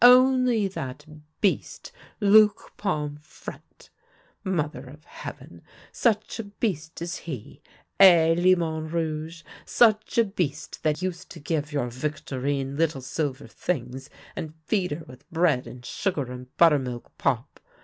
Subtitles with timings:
[0.03, 1.05] Only that
[1.41, 3.89] beast Luc Pomfrette!
[4.43, 5.61] Mother of heaven!
[5.91, 7.61] such a beast is he—
[7.99, 12.13] eh, Limon Rouge?— such a beast that used to give THE LITTLE BELL OF HONOUR
[12.13, 17.15] 113 your Victorine little silver things, and feed her with bread and sugar and buttermilk
[17.19, 17.59] pop.